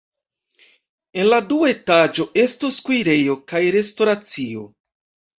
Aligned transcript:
En 1.23 1.27
la 1.33 1.37
dua 1.49 1.67
etaĝo 1.73 2.25
estos 2.43 2.79
kuirejo 2.87 3.35
kaj 3.53 3.61
restoracio. 3.75 4.65